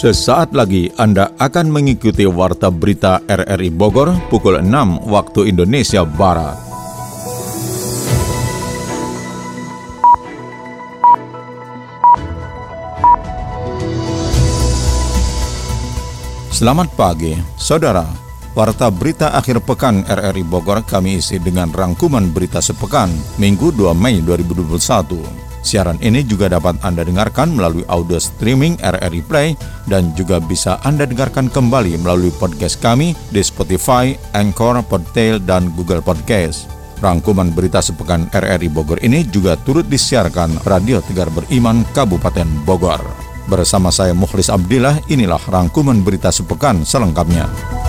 [0.00, 4.64] Sesaat lagi Anda akan mengikuti Warta Berita RRI Bogor pukul 6
[5.04, 6.56] waktu Indonesia Barat.
[16.48, 18.08] Selamat pagi, Saudara.
[18.56, 24.24] Warta Berita Akhir Pekan RRI Bogor kami isi dengan rangkuman berita sepekan, Minggu 2 Mei
[24.24, 25.49] 2021.
[25.60, 29.48] Siaran ini juga dapat Anda dengarkan melalui audio streaming RRI Play
[29.86, 36.00] dan juga bisa Anda dengarkan kembali melalui podcast kami di Spotify, Anchor, Podtail, dan Google
[36.00, 36.64] Podcast.
[37.00, 43.00] Rangkuman berita sepekan RRI Bogor ini juga turut disiarkan Radio Tegar Beriman Kabupaten Bogor.
[43.48, 47.79] Bersama saya Mukhlis Abdillah, inilah rangkuman berita sepekan selengkapnya.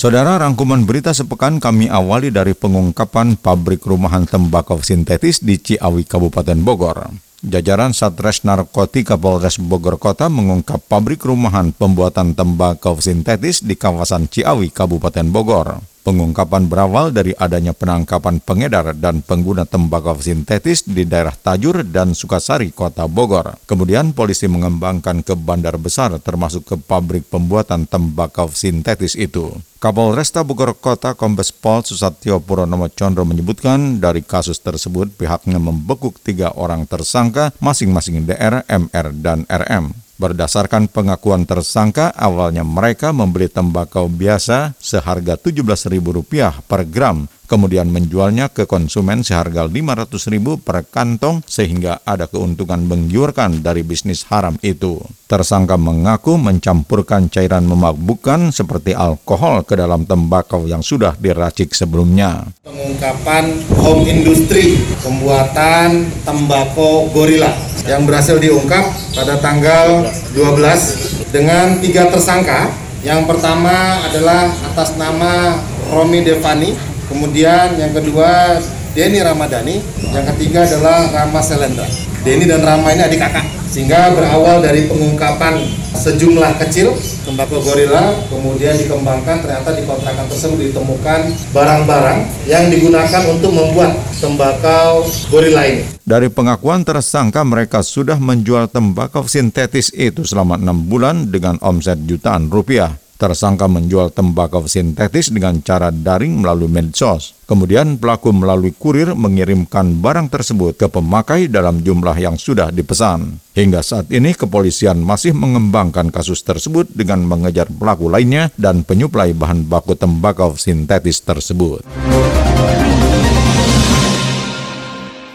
[0.00, 6.56] Saudara rangkuman berita sepekan kami awali dari pengungkapan pabrik rumahan tembakau sintetis di Ciawi, Kabupaten
[6.64, 7.12] Bogor.
[7.44, 14.72] Jajaran Satres Narkotika Polres Bogor Kota mengungkap pabrik rumahan pembuatan tembakau sintetis di kawasan Ciawi,
[14.72, 15.89] Kabupaten Bogor.
[16.00, 22.72] Pengungkapan berawal dari adanya penangkapan pengedar dan pengguna tembakau sintetis di daerah Tajur dan Sukasari,
[22.72, 23.60] Kota Bogor.
[23.68, 29.52] Kemudian polisi mengembangkan ke bandar besar termasuk ke pabrik pembuatan tembakau sintetis itu.
[29.76, 36.52] Kapolresta Bogor Kota Kombes Pol Susatyo Purnomo Condro menyebutkan dari kasus tersebut pihaknya membekuk tiga
[36.56, 40.09] orang tersangka masing-masing DR, MR, dan RM.
[40.20, 48.70] Berdasarkan pengakuan tersangka, awalnya mereka membeli tembakau biasa seharga Rp17.000 per gram, kemudian menjualnya ke
[48.70, 55.02] konsumen seharga Rp500.000 per kantong sehingga ada keuntungan menggiurkan dari bisnis haram itu.
[55.26, 62.46] Tersangka mengaku mencampurkan cairan memabukkan seperti alkohol ke dalam tembakau yang sudah diracik sebelumnya.
[62.62, 67.50] Pengungkapan home industry pembuatan tembakau gorila
[67.90, 68.86] yang berhasil diungkap
[69.18, 70.06] pada tanggal
[70.38, 72.70] 12 dengan tiga tersangka.
[73.00, 75.56] Yang pertama adalah atas nama
[75.88, 76.76] Romi Devani,
[77.10, 79.78] kemudian yang kedua Denny Ramadhani,
[80.10, 81.86] yang ketiga adalah Rama Selendra.
[82.26, 85.62] Denny dan Rama ini adik kakak, sehingga berawal dari pengungkapan
[85.94, 91.20] sejumlah kecil tembakau gorila kemudian dikembangkan ternyata di kontrakan tersebut ditemukan
[91.54, 92.18] barang-barang
[92.50, 95.86] yang digunakan untuk membuat tembakau gorila ini.
[96.02, 102.50] Dari pengakuan tersangka mereka sudah menjual tembakau sintetis itu selama enam bulan dengan omset jutaan
[102.50, 103.09] rupiah.
[103.20, 107.36] Tersangka menjual tembakau sintetis dengan cara daring melalui medsos.
[107.44, 113.36] Kemudian pelaku melalui kurir mengirimkan barang tersebut ke pemakai dalam jumlah yang sudah dipesan.
[113.52, 119.68] Hingga saat ini kepolisian masih mengembangkan kasus tersebut dengan mengejar pelaku lainnya dan penyuplai bahan
[119.68, 121.84] baku tembakau sintetis tersebut.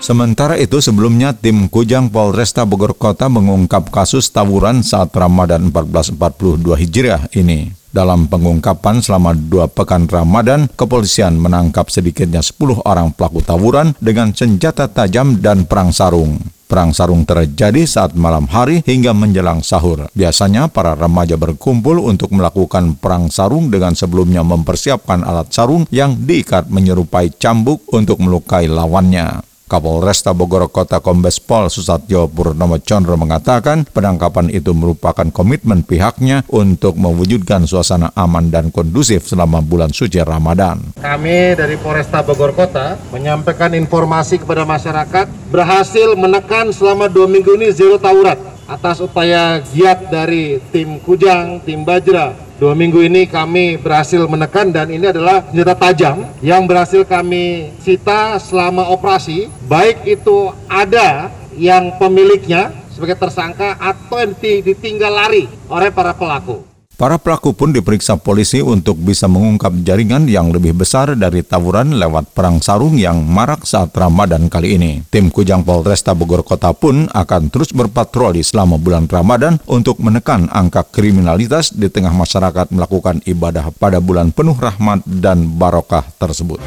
[0.05, 7.25] Sementara itu sebelumnya tim Kujang Polresta Bogor Kota mengungkap kasus tawuran saat Ramadan 1442 Hijriah
[7.33, 7.73] ini.
[7.89, 14.85] Dalam pengungkapan selama dua pekan Ramadan, kepolisian menangkap sedikitnya 10 orang pelaku tawuran dengan senjata
[14.85, 16.37] tajam dan perang sarung.
[16.69, 20.05] Perang sarung terjadi saat malam hari hingga menjelang sahur.
[20.13, 26.69] Biasanya para remaja berkumpul untuk melakukan perang sarung dengan sebelumnya mempersiapkan alat sarung yang diikat
[26.69, 29.54] menyerupai cambuk untuk melukai lawannya.
[29.75, 36.95] Kapolresta Bogor Kota Kombes Pol Susatyo Purnomo Condro mengatakan penangkapan itu merupakan komitmen pihaknya untuk
[36.95, 40.95] mewujudkan suasana aman dan kondusif selama bulan suci Ramadan.
[40.95, 47.67] Kami dari Polresta Bogor Kota menyampaikan informasi kepada masyarakat berhasil menekan selama dua minggu ini
[47.75, 48.39] zero tawuran
[48.71, 54.87] atas upaya giat dari tim Kujang, tim Bajra, Dua minggu ini kami berhasil menekan dan
[54.87, 59.51] ini adalah senjata tajam yang berhasil kami sita selama operasi.
[59.67, 61.27] Baik itu ada
[61.59, 66.74] yang pemiliknya sebagai tersangka atau yang ditinggal lari oleh para pelaku.
[66.95, 72.31] Para pelaku pun diperiksa polisi untuk bisa mengungkap jaringan yang lebih besar dari tawuran lewat
[72.31, 75.03] perang sarung yang marak saat Ramadan kali ini.
[75.11, 80.87] Tim Kujang Polresta Bogor Kota pun akan terus berpatroli selama bulan Ramadan untuk menekan angka
[80.87, 86.63] kriminalitas di tengah masyarakat melakukan ibadah pada bulan penuh rahmat dan barokah tersebut.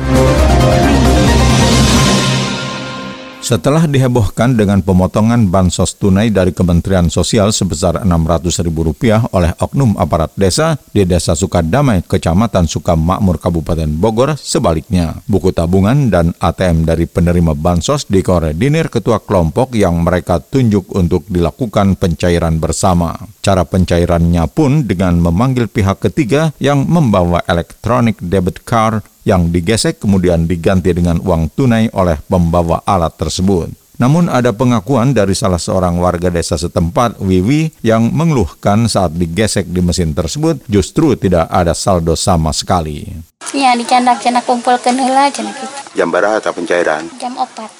[3.39, 10.75] Setelah dihebohkan dengan pemotongan bansos tunai dari Kementerian Sosial sebesar Rp600.000 oleh oknum aparat desa
[10.91, 18.11] di Desa Sukadamai, Kecamatan Sukamakmur, Kabupaten Bogor, sebaliknya, buku tabungan dan ATM dari penerima bansos
[18.11, 23.17] dikoordinir ketua kelompok yang mereka tunjuk untuk dilakukan pencairan bersama.
[23.39, 30.49] Cara pencairannya pun dengan memanggil pihak ketiga yang membawa elektronik debit card yang digesek kemudian
[30.49, 33.69] diganti dengan uang tunai oleh pembawa alat tersebut.
[33.99, 39.83] Namun ada pengakuan dari salah seorang warga desa setempat, Wiwi, yang mengeluhkan saat digesek di
[39.83, 43.11] mesin tersebut justru tidak ada saldo sama sekali.
[43.51, 45.99] Ya, di canda-canda kumpul ke nela cina gitu.
[45.99, 47.11] Jam berapa pencairan?
[47.19, 47.71] Jam opat.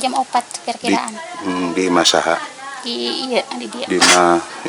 [0.00, 1.12] Jam opat Di, perkiraan.
[1.44, 2.57] hmm, di Masaha.
[2.82, 2.96] Di,
[3.30, 3.86] iya, di dia.
[3.90, 3.98] Di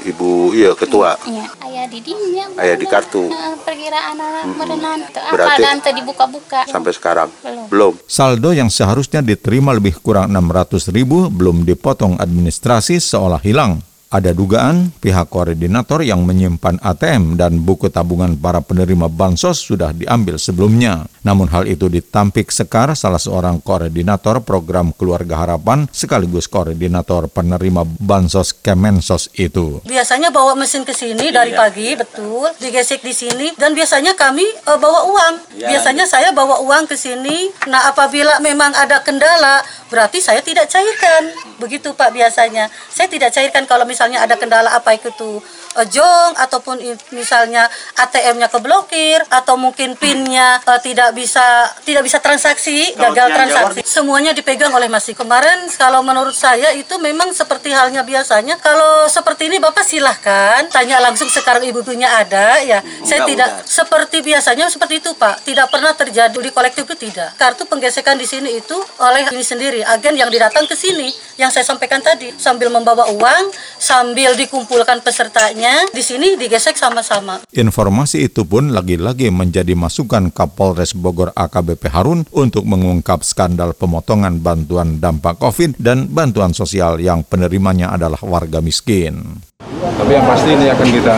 [0.09, 1.15] ibu iya ketua.
[1.25, 2.45] Iya, ayah di dinya.
[2.57, 3.29] Ayah di kartu.
[3.29, 4.99] Nah, perkiraan anak merenan.
[5.05, 6.65] Apa Berarti- dan tadi buka-buka.
[6.65, 7.65] Sampai sekarang Belum.
[7.69, 7.93] belum.
[8.09, 13.81] Saldo yang seharusnya diterima lebih kurang 600 ribu belum dipotong administrasi seolah hilang.
[14.09, 20.41] Ada dugaan pihak koordinator yang menyimpan ATM dan buku tabungan para penerima bansos sudah diambil
[20.41, 21.05] sebelumnya.
[21.21, 28.49] Namun hal itu ditampik Sekar, salah seorang koordinator program Keluarga Harapan sekaligus koordinator penerima bansos
[28.49, 29.77] Kemensos itu.
[29.85, 34.79] Biasanya bawa mesin ke sini dari pagi, betul, digesek di sini dan biasanya kami eh,
[34.81, 35.33] bawa uang.
[35.61, 37.53] Biasanya saya bawa uang ke sini.
[37.69, 39.61] Nah, apabila memang ada kendala,
[39.93, 41.29] berarti saya tidak cairkan.
[41.61, 42.73] Begitu Pak biasanya.
[42.89, 45.43] Saya tidak cairkan kalau misalnya ada kendala apa itu tuh
[45.77, 46.81] eh, jong ataupun
[47.13, 47.69] misalnya
[47.99, 53.79] ATM-nya keblokir atau mungkin PIN-nya eh, tidak bisa tidak bisa transaksi, gagal transaksi.
[53.85, 55.13] Semuanya dipegang oleh Masih.
[55.13, 58.57] Kemarin kalau menurut saya itu memang seperti halnya biasanya.
[58.57, 62.79] Kalau seperti ini Bapak silahkan tanya langsung sekarang ibu-ibunya ada ya.
[63.05, 65.45] Saya tidak seperti biasanya seperti itu Pak.
[65.45, 67.35] Tidak pernah terjadi di kolektif itu tidak.
[67.37, 71.63] Kartu penggesekan di sini itu oleh ini sendiri agen yang didatang ke sini yang saya
[71.63, 75.58] sampaikan tadi sambil membawa uang sambil dikumpulkan pesertanya
[75.91, 77.43] di sini digesek sama-sama.
[77.51, 85.03] Informasi itu pun lagi-lagi menjadi masukan Kapolres Bogor AKBP Harun untuk mengungkap skandal pemotongan bantuan
[85.03, 89.43] dampak COVID dan bantuan sosial yang penerimanya adalah warga miskin.
[89.59, 91.15] Tapi yang pasti ini akan kita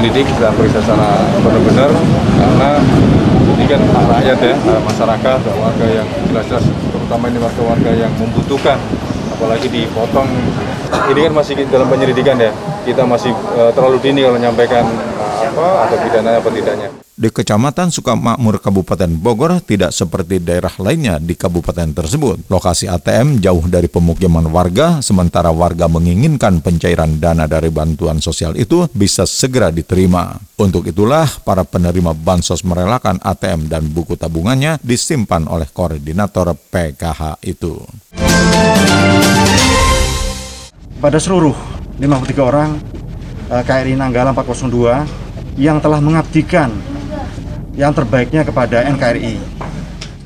[0.00, 1.90] lidik dan periksa secara benar-benar
[2.40, 2.70] karena
[3.54, 8.80] ini kan rakyat ya, masyarakat, warga yang jelas-jelas terutama ini warga-warga yang membutuhkan
[9.28, 10.28] apalagi dipotong
[11.12, 12.48] ini kan masih dalam penyelidikan ya
[12.84, 17.94] kita masih eh, terlalu dini kalau menyampaikan eh, apa atau pidana apa tidaknya Di Kecamatan
[17.94, 22.50] Sukamakmur Kabupaten Bogor tidak seperti daerah lainnya di kabupaten tersebut.
[22.50, 28.90] Lokasi ATM jauh dari pemukiman warga, sementara warga menginginkan pencairan dana dari bantuan sosial itu
[28.90, 30.34] bisa segera diterima.
[30.58, 37.78] Untuk itulah para penerima bansos merelakan ATM dan buku tabungannya disimpan oleh koordinator PKH itu.
[41.04, 41.52] pada seluruh
[41.98, 42.70] 53 orang
[43.50, 46.70] eh, KRI Nanggala 402 yang telah mengabdikan
[47.74, 49.62] yang terbaiknya kepada NKRI.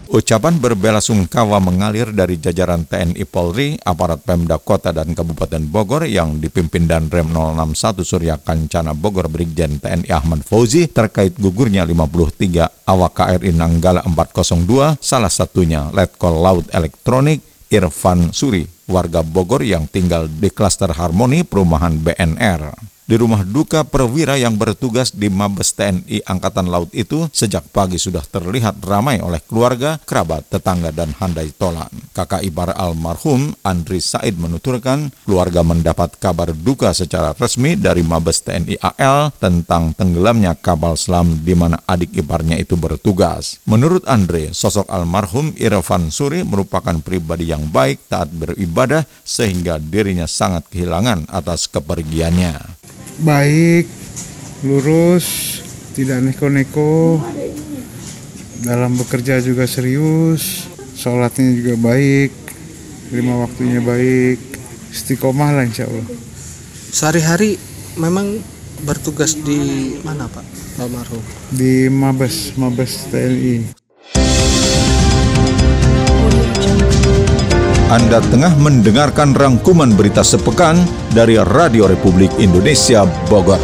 [0.08, 6.88] Ucapan berbelasungkawa mengalir dari jajaran TNI Polri, aparat Pemda Kota dan Kabupaten Bogor yang dipimpin
[6.88, 13.52] dan Rem 061 Surya Kancana Bogor Brigjen TNI Ahmad Fauzi terkait gugurnya 53 awak KRI
[13.52, 20.90] Nanggala 402, salah satunya Letkol Laut Elektronik Irfan Suri, warga Bogor yang tinggal di klaster
[20.90, 22.97] Harmoni Perumahan BNR.
[23.08, 28.20] Di rumah duka perwira yang bertugas di Mabes TNI Angkatan Laut itu sejak pagi sudah
[28.20, 31.88] terlihat ramai oleh keluarga, kerabat, tetangga, dan handai tolan.
[32.12, 38.76] Kakak ipar almarhum Andri Said menuturkan keluarga mendapat kabar duka secara resmi dari Mabes TNI
[38.76, 43.56] AL tentang tenggelamnya kapal selam di mana adik iparnya itu bertugas.
[43.64, 50.68] Menurut Andre, sosok almarhum Irfan Suri merupakan pribadi yang baik, taat beribadah, sehingga dirinya sangat
[50.68, 52.77] kehilangan atas kepergiannya
[53.22, 53.86] baik,
[54.62, 55.58] lurus,
[55.94, 57.18] tidak neko-neko,
[58.62, 62.30] dalam bekerja juga serius, sholatnya juga baik,
[63.14, 64.38] lima waktunya baik,
[64.90, 66.06] istiqomah lah insya Allah.
[66.88, 67.58] Sehari-hari
[67.98, 68.38] memang
[68.86, 70.46] bertugas di mana Pak
[70.78, 71.22] almarhum?
[71.50, 73.78] Di Mabes, Mabes TNI.
[77.88, 80.76] Anda tengah mendengarkan rangkuman berita sepekan
[81.16, 83.56] dari Radio Republik Indonesia Bogor.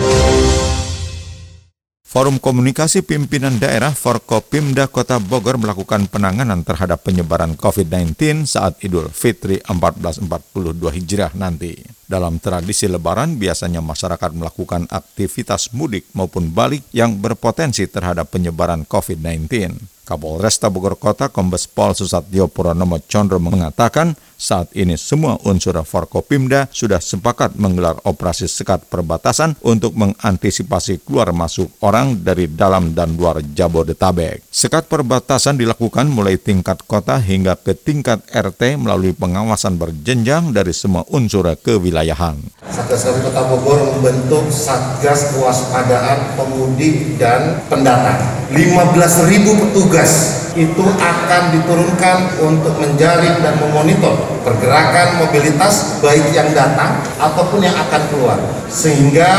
[2.08, 9.60] Forum Komunikasi Pimpinan Daerah Forkopimda Kota Bogor melakukan penanganan terhadap penyebaran COVID-19 saat Idul Fitri
[9.60, 10.24] 1442
[10.72, 11.84] Hijriah nanti.
[12.08, 19.92] Dalam tradisi lebaran, biasanya masyarakat melakukan aktivitas mudik maupun balik yang berpotensi terhadap penyebaran COVID-19.
[20.04, 27.02] Kapolresta Bogor Kota Kombes Pol Susatyo Puranomo Condro mengatakan saat ini semua unsur Forkopimda sudah
[27.02, 34.46] sepakat menggelar operasi sekat perbatasan untuk mengantisipasi keluar masuk orang dari dalam dan luar Jabodetabek.
[34.50, 41.02] Sekat perbatasan dilakukan mulai tingkat kota hingga ke tingkat RT melalui pengawasan berjenjang dari semua
[41.10, 42.38] unsur kewilayahan.
[42.70, 48.44] Satgas Kota Bogor membentuk Satgas Kewaspadaan Pemudik dan Pendatang.
[48.54, 50.12] 15.000 petugas
[50.54, 58.02] itu akan diturunkan untuk menjaring dan memonitor pergerakan mobilitas baik yang datang ataupun yang akan
[58.10, 58.38] keluar.
[58.66, 59.30] Sehingga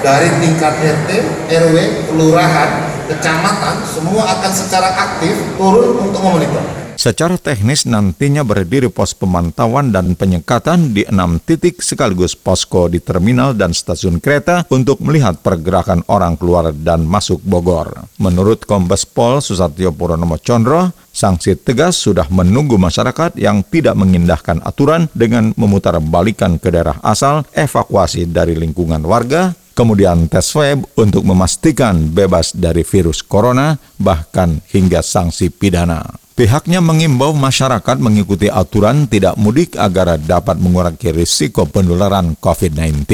[0.00, 1.10] dari tingkat RT,
[1.52, 1.76] RW,
[2.10, 2.70] kelurahan,
[3.06, 6.79] kecamatan semua akan secara aktif turun untuk memonitor.
[7.00, 13.56] Secara teknis nantinya berdiri pos pemantauan dan penyekatan di enam titik sekaligus posko di terminal
[13.56, 18.04] dan stasiun kereta untuk melihat pergerakan orang keluar dan masuk Bogor.
[18.20, 25.08] Menurut Kombes Pol Susatyo Purnomo Condro, sanksi tegas sudah menunggu masyarakat yang tidak mengindahkan aturan
[25.16, 32.12] dengan memutar balikan ke daerah asal, evakuasi dari lingkungan warga, kemudian tes swab untuk memastikan
[32.12, 36.28] bebas dari virus corona, bahkan hingga sanksi pidana.
[36.40, 43.04] Pihaknya mengimbau masyarakat mengikuti aturan tidak mudik agar dapat mengurangi risiko penularan COVID-19.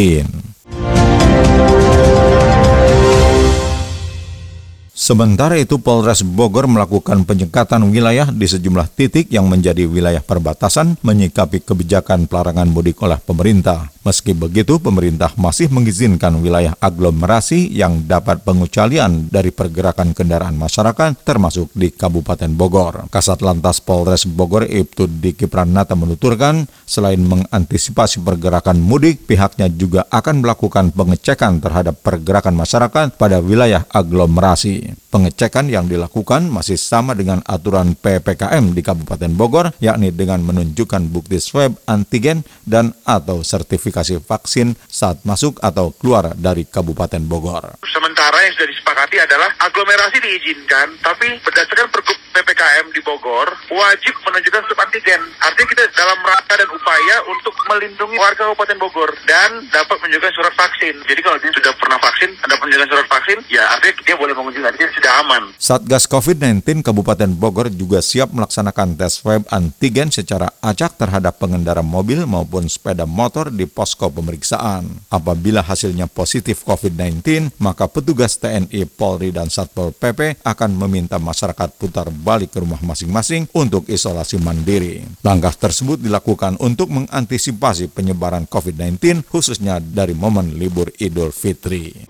[5.07, 11.63] Sementara itu Polres Bogor melakukan penyekatan wilayah di sejumlah titik yang menjadi wilayah perbatasan menyikapi
[11.63, 13.87] kebijakan pelarangan mudik oleh pemerintah.
[14.03, 21.71] Meski begitu, pemerintah masih mengizinkan wilayah aglomerasi yang dapat pengecualian dari pergerakan kendaraan masyarakat termasuk
[21.71, 23.07] di Kabupaten Bogor.
[23.07, 30.43] Kasat Lantas Polres Bogor Ibtu Diki Pranata menuturkan, selain mengantisipasi pergerakan mudik, pihaknya juga akan
[30.43, 34.96] melakukan pengecekan terhadap pergerakan masyarakat pada wilayah aglomerasi.
[35.07, 41.41] Pengecekan yang dilakukan masih sama dengan aturan PPKM di Kabupaten Bogor, yakni dengan menunjukkan bukti
[41.41, 47.79] swab antigen dan atau sertifikasi vaksin saat masuk atau keluar dari Kabupaten Bogor.
[47.87, 54.63] Sementara yang sudah disepakati adalah aglomerasi diizinkan, tapi berdasarkan pergub PPKM di Bogor, wajib menunjukkan
[54.69, 55.23] swab antigen.
[55.41, 60.55] Artinya kita dalam rangka dan upaya untuk melindungi warga Kabupaten Bogor dan dapat menunjukkan surat
[60.59, 60.99] vaksin.
[61.09, 64.67] Jadi kalau dia sudah pernah vaksin, ada menunjukkan surat vaksin, ya artinya dia boleh mengunjungi,
[64.87, 65.43] dia sudah aman.
[65.59, 72.23] Satgas COVID-19 Kabupaten Bogor juga siap melaksanakan tes swab antigen secara acak terhadap pengendara mobil
[72.23, 74.87] maupun sepeda motor di posko pemeriksaan.
[75.11, 82.07] Apabila hasilnya positif COVID-19, maka petugas TNI, Polri, dan Satpol PP akan meminta masyarakat putar
[82.15, 85.03] balik ke rumah masing-masing untuk isolasi mandiri.
[85.27, 92.07] Langkah tersebut dilakukan untuk mengantisipasi penyebaran COVID-19 khususnya dari momen libur Idul Fitri.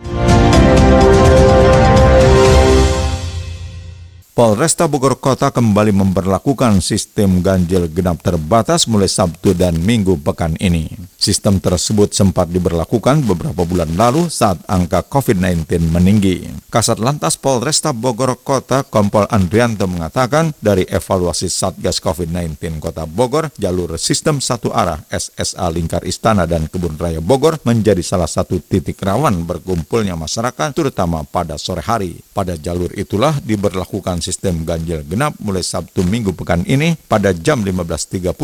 [4.36, 10.92] Polresta Bogor Kota kembali memperlakukan sistem ganjil genap terbatas mulai Sabtu dan Minggu pekan ini.
[11.16, 16.52] Sistem tersebut sempat diberlakukan beberapa bulan lalu saat angka COVID-19 meninggi.
[16.68, 23.96] Kasat Lantas Polresta Bogor Kota Kompol Andrianto mengatakan dari evaluasi Satgas COVID-19 Kota Bogor, jalur
[23.96, 29.48] sistem satu arah SSA Lingkar Istana dan Kebun Raya Bogor menjadi salah satu titik rawan
[29.48, 32.20] berkumpulnya masyarakat terutama pada sore hari.
[32.36, 38.34] Pada jalur itulah diberlakukan sistem ganjil genap mulai Sabtu Minggu pekan ini pada jam 15.30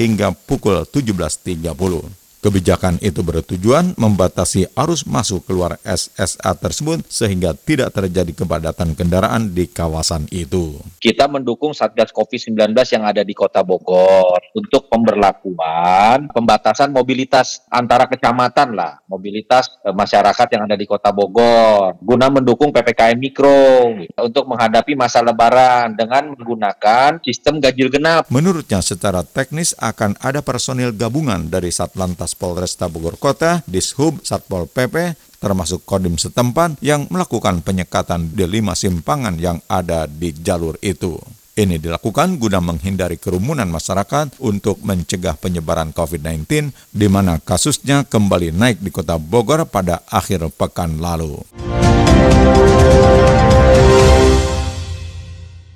[0.00, 2.25] hingga pukul 17.30.
[2.44, 9.66] Kebijakan itu bertujuan membatasi arus masuk keluar SSA tersebut sehingga tidak terjadi kepadatan kendaraan di
[9.66, 10.78] kawasan itu.
[11.02, 18.78] Kita mendukung Satgas COVID-19 yang ada di Kota Bogor untuk pemberlakuan pembatasan mobilitas antara kecamatan
[18.78, 23.90] lah, mobilitas eh, masyarakat yang ada di Kota Bogor guna mendukung PPKM Mikro
[24.22, 28.30] untuk menghadapi masa lebaran dengan menggunakan sistem ganjil genap.
[28.30, 35.16] Menurutnya secara teknis akan ada personil gabungan dari Satlantas Polresta Bogor Kota, Dishub, Satpol PP,
[35.40, 41.16] termasuk Kodim setempat yang melakukan penyekatan di lima simpangan yang ada di jalur itu.
[41.56, 48.84] Ini dilakukan guna menghindari kerumunan masyarakat untuk mencegah penyebaran COVID-19 di mana kasusnya kembali naik
[48.84, 51.40] di kota Bogor pada akhir pekan lalu.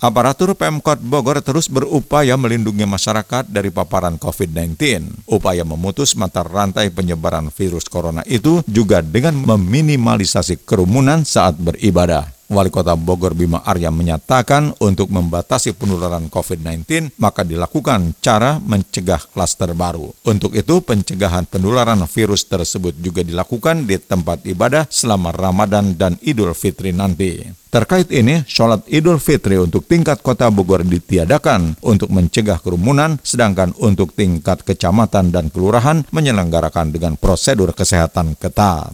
[0.01, 4.81] Aparatur Pemkot Bogor terus berupaya melindungi masyarakat dari paparan COVID-19.
[5.29, 12.40] Upaya memutus mata rantai penyebaran virus corona itu juga dengan meminimalisasi kerumunan saat beribadah.
[12.51, 19.71] Wali Kota Bogor Bima Arya menyatakan untuk membatasi penularan COVID-19 maka dilakukan cara mencegah klaster
[19.71, 20.11] baru.
[20.27, 26.51] Untuk itu pencegahan penularan virus tersebut juga dilakukan di tempat ibadah selama Ramadan dan Idul
[26.59, 27.47] Fitri nanti.
[27.71, 34.11] Terkait ini, sholat Idul Fitri untuk tingkat kota Bogor ditiadakan untuk mencegah kerumunan, sedangkan untuk
[34.11, 38.91] tingkat kecamatan dan kelurahan menyelenggarakan dengan prosedur kesehatan ketat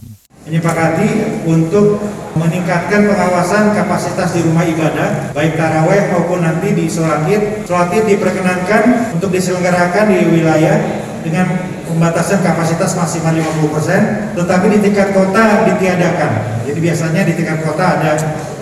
[0.47, 1.99] menyepakati untuk
[2.39, 7.67] meningkatkan pengawasan kapasitas di rumah ibadah baik taraweh maupun nanti di sholat id.
[7.67, 11.51] Sholat id diperkenankan untuk diselenggarakan di wilayah dengan
[11.83, 16.63] pembatasan kapasitas maksimal 50%, tetapi di tingkat kota ditiadakan.
[16.63, 18.11] Jadi biasanya di tingkat kota ada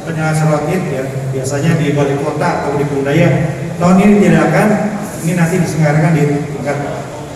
[0.08, 1.04] penyelenggaraan sholat id ya,
[1.36, 3.30] biasanya di balik kota atau di budaya.
[3.76, 4.68] Tahun ini ditiadakan
[5.28, 6.24] ini nanti diselenggarakan di
[6.58, 6.78] tingkat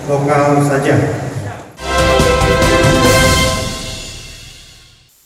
[0.08, 1.19] lokal saja.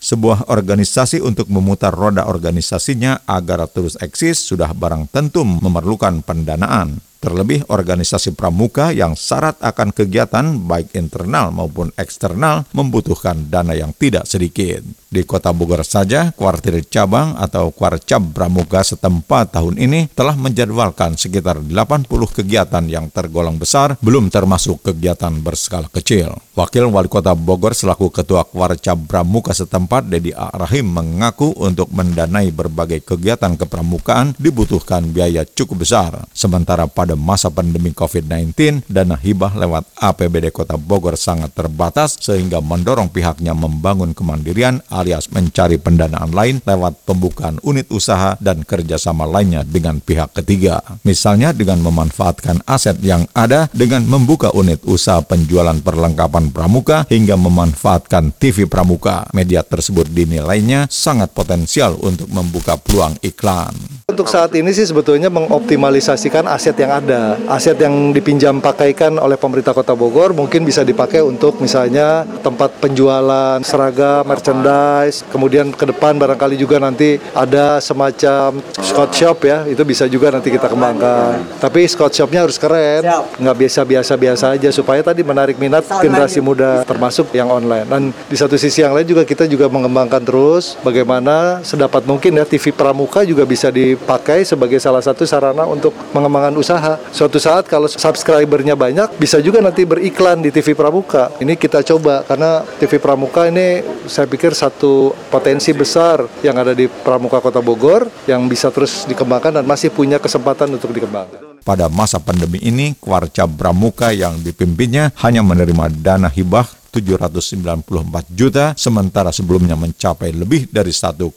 [0.04, 7.00] Sebuah organisasi untuk memutar roda organisasinya agar terus eksis sudah barang tentu memerlukan pendanaan.
[7.24, 14.28] Terlebih organisasi pramuka yang syarat akan kegiatan baik internal maupun eksternal membutuhkan dana yang tidak
[14.28, 14.84] sedikit.
[15.08, 21.62] Di kota Bogor saja, kuartir cabang atau kuarcab pramuka setempat tahun ini telah menjadwalkan sekitar
[21.64, 26.34] 80 kegiatan yang tergolong besar, belum termasuk kegiatan berskala kecil.
[26.58, 30.50] Wakil Wali Kota Bogor selaku Ketua Kuarcab Pramuka setempat, Dedi A.
[30.50, 36.26] Rahim, mengaku untuk mendanai berbagai kegiatan kepramukaan dibutuhkan biaya cukup besar.
[36.34, 42.58] Sementara pada pada masa pandemi COVID-19, dana hibah lewat APBD Kota Bogor sangat terbatas sehingga
[42.58, 49.62] mendorong pihaknya membangun kemandirian alias mencari pendanaan lain lewat pembukaan unit usaha dan kerjasama lainnya
[49.62, 50.82] dengan pihak ketiga.
[51.06, 58.34] Misalnya dengan memanfaatkan aset yang ada dengan membuka unit usaha penjualan perlengkapan pramuka hingga memanfaatkan
[58.42, 59.30] TV pramuka.
[59.38, 64.03] Media tersebut dinilainya sangat potensial untuk membuka peluang iklan.
[64.04, 67.40] Untuk saat ini sih sebetulnya mengoptimalisasikan aset yang ada.
[67.48, 73.64] Aset yang dipinjam pakaikan oleh pemerintah Kota Bogor mungkin bisa dipakai untuk misalnya tempat penjualan
[73.64, 80.04] seragam, merchandise, kemudian ke depan barangkali juga nanti ada semacam Scott Shop ya, itu bisa
[80.12, 81.64] juga nanti kita kembangkan.
[81.64, 83.08] Tapi Scott Shopnya harus keren,
[83.40, 87.88] nggak biasa-biasa-biasa aja supaya tadi menarik minat generasi muda termasuk yang online.
[87.88, 92.44] Dan di satu sisi yang lain juga kita juga mengembangkan terus bagaimana sedapat mungkin ya
[92.44, 97.00] TV Pramuka juga bisa di dipakai sebagai salah satu sarana untuk mengembangkan usaha.
[97.14, 101.32] Suatu saat kalau subscribernya banyak, bisa juga nanti beriklan di TV Pramuka.
[101.38, 106.90] Ini kita coba karena TV Pramuka ini saya pikir satu potensi besar yang ada di
[106.90, 111.54] Pramuka Kota Bogor yang bisa terus dikembangkan dan masih punya kesempatan untuk dikembangkan.
[111.64, 117.88] Pada masa pandemi ini, Kwarca Pramuka yang dipimpinnya hanya menerima dana hibah 794
[118.30, 121.34] juta, sementara sebelumnya mencapai lebih dari 1,2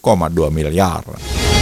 [0.52, 1.55] miliar.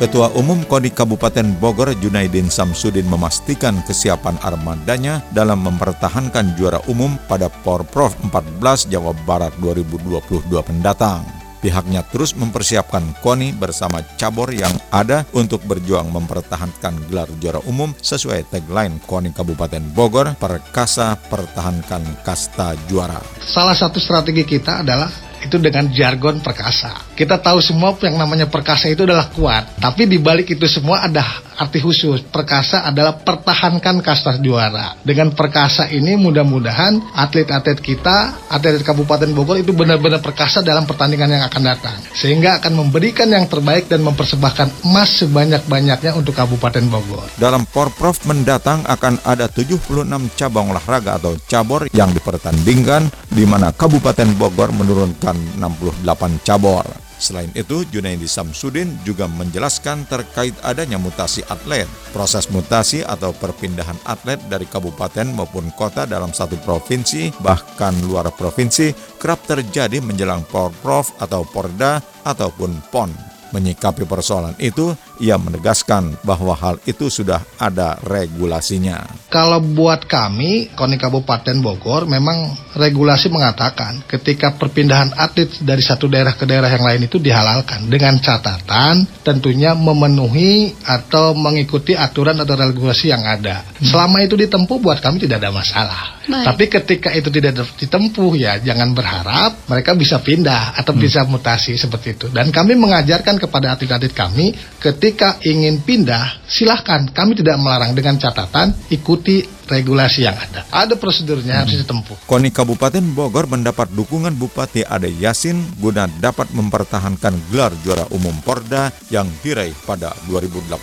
[0.00, 7.52] Ketua Umum KONI Kabupaten Bogor Junaidin Samsudin memastikan kesiapan armadanya dalam mempertahankan juara umum pada
[7.52, 11.20] Porprov 14 Jawa Barat 2022 mendatang.
[11.60, 18.48] Pihaknya terus mempersiapkan KONI bersama cabur yang ada untuk berjuang mempertahankan gelar juara umum sesuai
[18.48, 23.20] tagline KONI Kabupaten Bogor, Perkasa Pertahankan Kasta Juara.
[23.44, 27.12] Salah satu strategi kita adalah itu dengan jargon perkasa.
[27.16, 31.50] Kita tahu semua yang namanya perkasa itu adalah kuat, tapi di balik itu semua ada
[31.60, 32.24] arti khusus.
[32.24, 34.96] Perkasa adalah pertahankan kasta juara.
[35.04, 41.44] Dengan perkasa ini mudah-mudahan atlet-atlet kita, atlet Kabupaten Bogor itu benar-benar perkasa dalam pertandingan yang
[41.44, 41.96] akan datang.
[42.16, 47.28] Sehingga akan memberikan yang terbaik dan mempersembahkan emas sebanyak-banyaknya untuk Kabupaten Bogor.
[47.36, 50.08] Dalam Porprov mendatang akan ada 76
[50.40, 56.84] cabang olahraga atau cabur yang dipertandingkan di mana Kabupaten Bogor menurunkan menetapkan 68 cabur.
[57.20, 61.84] Selain itu, Junaidi Samsudin juga menjelaskan terkait adanya mutasi atlet.
[62.16, 68.96] Proses mutasi atau perpindahan atlet dari kabupaten maupun kota dalam satu provinsi, bahkan luar provinsi,
[69.20, 73.29] kerap terjadi menjelang Porprov atau Porda ataupun PON.
[73.50, 79.02] Menyikapi persoalan itu, ia menegaskan bahwa hal itu sudah ada regulasinya.
[79.26, 86.38] Kalau buat kami, KONI Kabupaten Bogor, memang regulasi mengatakan ketika perpindahan atlet dari satu daerah
[86.38, 93.10] ke daerah yang lain itu dihalalkan dengan catatan tentunya memenuhi atau mengikuti aturan atau regulasi
[93.10, 93.66] yang ada.
[93.66, 93.86] Hmm.
[93.86, 96.20] Selama itu ditempuh buat kami tidak ada masalah.
[96.30, 96.46] Baik.
[96.46, 101.02] Tapi ketika itu tidak ditempuh ya jangan berharap mereka bisa pindah atau hmm.
[101.02, 102.26] bisa mutasi seperti itu.
[102.30, 108.76] Dan kami mengajarkan kepada atlet-atlet kami ketika ingin pindah silahkan kami tidak melarang dengan catatan
[108.92, 110.66] ikuti regulasi yang ada.
[110.74, 111.62] Ada prosedurnya hmm.
[111.64, 112.16] harus ditempuh.
[112.26, 118.90] KONI Kabupaten Bogor mendapat dukungan Bupati Ade Yasin guna dapat mempertahankan gelar juara umum Porda
[119.08, 120.74] yang diraih pada 2018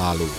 [0.00, 0.30] lalu.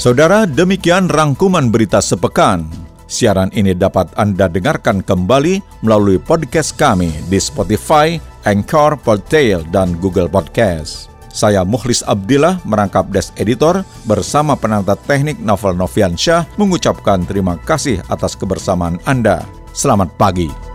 [0.00, 2.79] Saudara, demikian rangkuman berita sepekan.
[3.10, 10.30] Siaran ini dapat Anda dengarkan kembali melalui podcast kami di Spotify, Anchor, Podtail, dan Google
[10.30, 11.10] Podcast.
[11.26, 18.38] Saya Muhlis Abdillah merangkap Des Editor bersama penata teknik Novel Noviansyah mengucapkan terima kasih atas
[18.38, 19.42] kebersamaan Anda.
[19.74, 20.69] Selamat pagi.